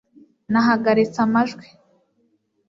[0.51, 1.67] nahagaritse amajwi